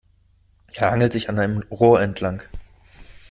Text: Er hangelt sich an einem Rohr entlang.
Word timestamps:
Er 0.73 0.89
hangelt 0.89 1.13
sich 1.13 1.29
an 1.29 1.37
einem 1.37 1.59
Rohr 1.69 2.01
entlang. 2.01 2.41